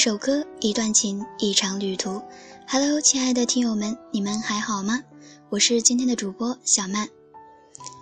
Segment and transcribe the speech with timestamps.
[0.00, 2.22] 一首歌，一段情，一场旅途。
[2.66, 4.98] Hello，亲爱的听友们，你们还好吗？
[5.50, 7.06] 我是今天的主播小曼，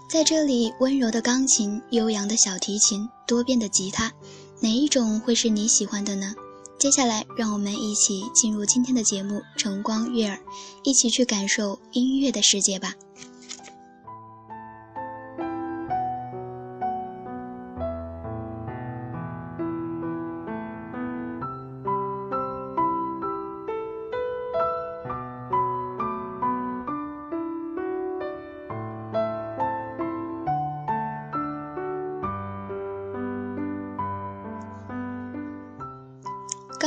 [0.09, 4.13] 在这里，温柔的钢琴，悠扬的小提琴，多变的吉他，
[4.61, 6.37] 哪一种会是你喜欢的呢？
[6.79, 10.37] 接下来，让我们一起进入今天的节目《晨光悦耳》，
[10.85, 12.95] 一起去感受音乐的世界吧。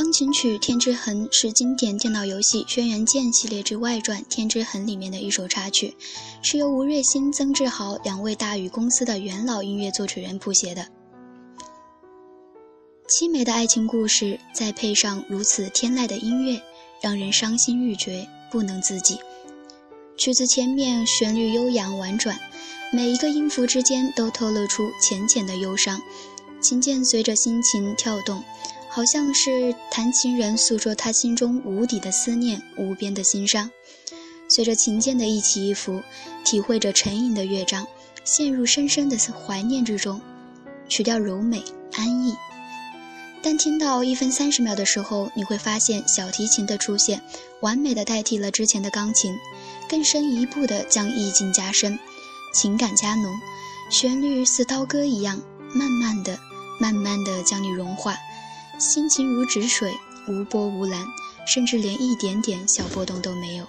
[0.02, 5.96] 钢琴曲《天之痕》是经典电脑游戏《轩辕剑》系列之外传《天之痕》里面的一首插曲，
[6.42, 10.88] 是由吴瑞鑫、曾志豪两位大宇公司的元老音乐作曲人谱写的。
[13.08, 16.60] 凄美的爱情故事，再配上如此天籁的音乐，
[17.00, 19.20] 让人伤心欲绝，不能自己。
[20.18, 22.36] 曲子前面旋律悠扬婉转，
[22.92, 26.02] 每一个音符之间都透露出浅浅的忧伤，
[26.60, 28.42] 琴键随着心情跳动。
[28.94, 33.70] 好像是弹琴人诉说他心中无底的思念、无边的心伤，
[34.50, 36.02] 随着琴键的一起一伏，
[36.44, 37.86] 体会着沉吟的乐章，
[38.22, 40.20] 陷入深深的怀念之中。
[40.90, 42.36] 曲调柔美安逸，
[43.42, 47.22] 但听到一分三十秒的时候，你会发现小提琴的出现，
[47.62, 49.34] 完美的代替了之前的钢琴，
[49.88, 51.98] 更深一步的将意境加深，
[52.52, 53.32] 情感加浓，
[53.88, 55.40] 旋律似刀割一样，
[55.72, 56.38] 慢慢的、
[56.78, 58.14] 慢慢的将你融化。
[58.82, 59.94] 心情如止水，
[60.26, 61.06] 无波无澜，
[61.46, 63.64] 甚至连一点点小波动都没有，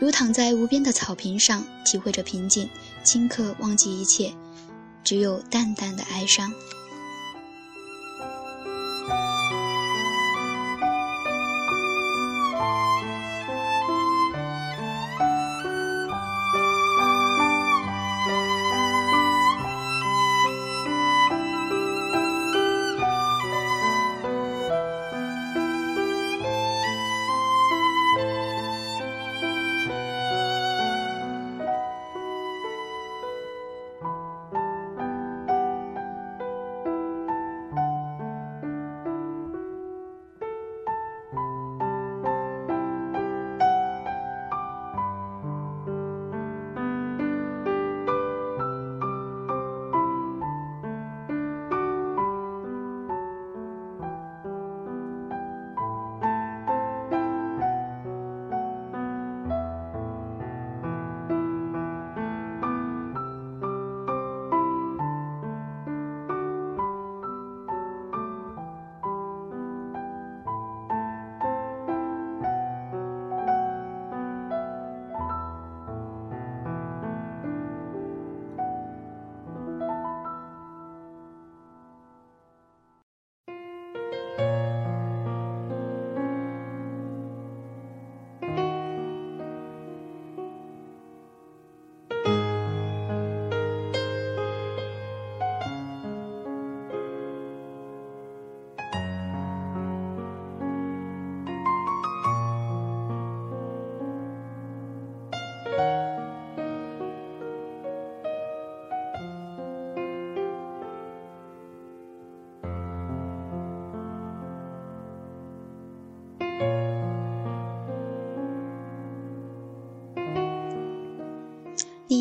[0.00, 2.68] 如躺在无边的草坪上，体会着平静，
[3.04, 4.34] 顷刻忘记一切，
[5.04, 6.52] 只有淡淡的哀伤。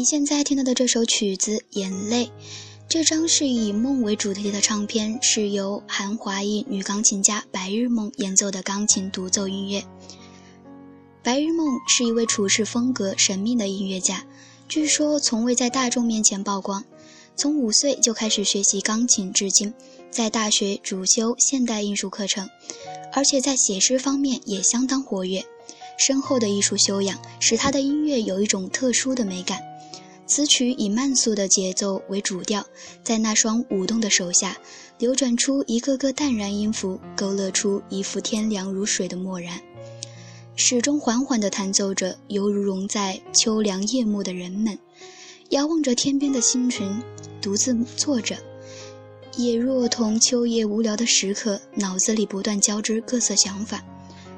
[0.06, 2.25] 现在听到的这首曲子《眼泪》，
[2.88, 9.84] 这张是以梦为主题的唱片，是由韩华裔女钢琴家白日梦演奏的钢琴独奏音乐。
[11.24, 14.24] 白日梦是一位处事风格神秘的音乐家，
[14.68, 16.86] 据说从未在大众面前曝光。
[17.36, 19.74] 从五岁就开始学习钢琴，至今
[20.12, 22.48] 在大学主修现代艺术课程，
[23.12, 25.44] 而且在写诗方面也相当活跃。
[25.98, 29.60] 深厚的艺术修养使他的音乐有一种特殊的美感。
[30.27, 32.66] 此曲以慢速的节奏为主调，
[33.04, 34.57] 在那双舞动的手下，
[34.98, 39.62] 流转出一个个淡然音符，勾勒出一幅天凉如水的漠然。
[40.56, 44.77] 始终缓缓地弹奏着，犹如融在秋凉夜幕的人们，
[45.50, 47.01] 遥望着天边的星群，
[47.42, 48.36] 独自坐着，
[49.38, 53.83] 也若同秋夜无聊的时刻，脑子里不断交织各色想法。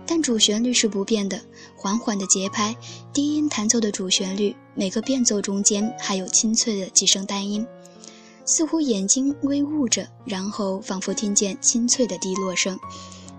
[0.07, 1.41] 但主旋律是不变的，
[1.75, 2.73] 缓缓的节拍，
[3.13, 7.67] 低音弹奏的主旋律，每个变奏中间还有清脆的几声单音，
[8.45, 12.79] 似乎眼睛微雾着，然后仿佛听见清脆的滴落声，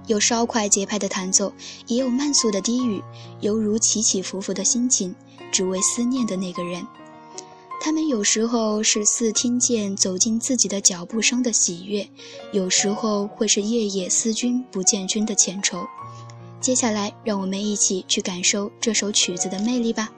[0.07, 1.51] 有稍快节拍的弹奏，
[1.87, 3.03] 也有慢速的低语，
[3.41, 5.15] 犹如起起伏伏的心情，
[5.51, 6.87] 只为思念的那个人。
[7.81, 12.07] 他们有时候是似听见走进自己的脚步声的喜悦，
[12.53, 15.87] 有时候会是夜夜思君不见君的前愁。
[16.61, 20.11] 接下来，让我们一起去感受这首曲子的魅力吧。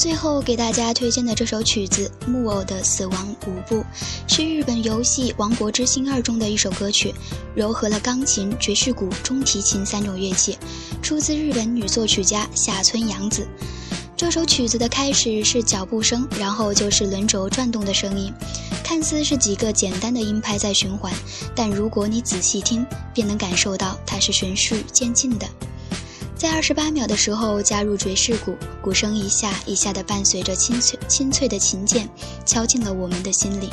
[0.00, 3.76] 最后给大家推荐的这首曲子《木偶的死亡舞步》，
[4.26, 7.14] 是日本游戏《王国之心二》中的一首歌曲，
[7.54, 10.56] 糅合了钢琴、爵士鼓、中提琴三种乐器，
[11.02, 13.46] 出自日本女作曲家下村洋子。
[14.16, 18.32] 这首曲子的开始是脚步声，然后就是轮轴转动的声音，
[18.82, 21.12] 看似是几个简单的音拍在循环，
[21.54, 25.46] 但如果你仔细听，便能感受到它是循序渐进的。
[26.40, 32.08] 在二十八秒的时候加入爵士鼓，鼓声一下一下的伴随着清脆清脆的琴键，
[32.46, 33.68] 敲进了我们的心里，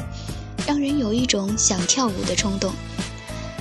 [0.67, 2.73] 让人有一种想跳舞的冲动。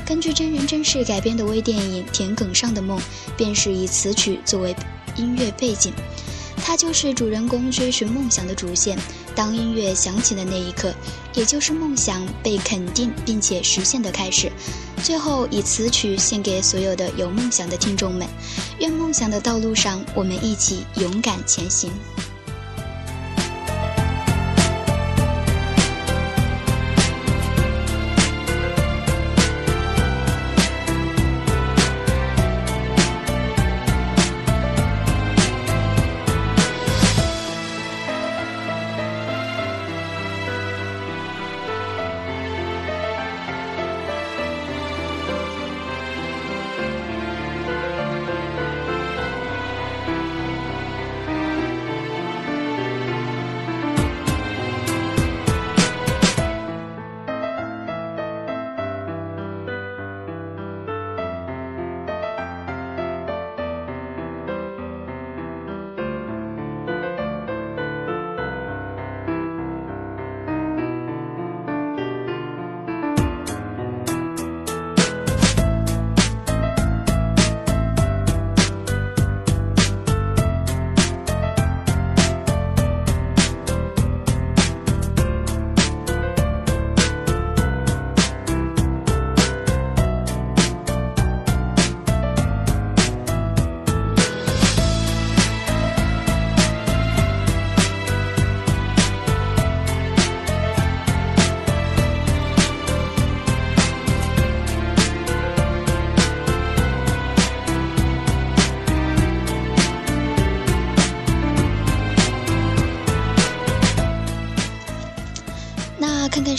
[0.04, 2.98] 根据真人真事改编的微电影《田埂上的梦》，
[3.36, 4.74] 便是以此曲作为
[5.14, 5.92] 音乐背景，
[6.66, 8.98] 它就是主人公追寻梦想的主线。
[9.36, 10.92] 当音乐响起的那一刻，
[11.32, 14.50] 也就是梦想被肯定并且实现的开始。
[15.04, 18.26] 最后，以此曲献给所有的有梦想的听众们，
[18.80, 21.88] 愿梦想的道路上，我们一起勇敢前行。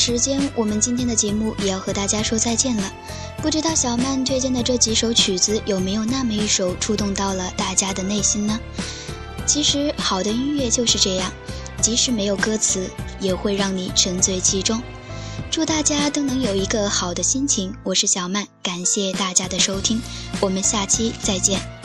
[0.08, 2.90] 时间，我们今天的节目也要和大家说再见了。
[3.42, 8.58] 不知道小曼推荐的这几首曲子有没有那么一首触动到了大家的内心呢？
[9.46, 11.30] 其实好的音乐就是这样，
[11.82, 14.82] 即使没有歌词，也会让你沉醉其中。
[15.52, 17.76] 祝大家都能有一个好的心情。
[17.84, 20.02] 我是小曼，感谢大家的收听，
[20.40, 21.77] 我们下期再见。